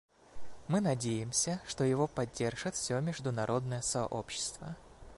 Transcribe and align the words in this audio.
Мы 0.67 0.81
надеемся, 0.81 1.61
что 1.67 1.83
его 1.83 2.07
поддержит 2.07 2.73
все 2.73 2.99
международное 3.01 3.81
сообщество. 3.81 4.75